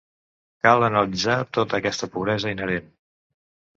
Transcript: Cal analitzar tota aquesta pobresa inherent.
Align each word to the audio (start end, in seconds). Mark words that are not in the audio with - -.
Cal 0.67 0.85
analitzar 0.87 1.35
tota 1.59 1.81
aquesta 1.81 2.09
pobresa 2.17 2.55
inherent. 2.57 2.89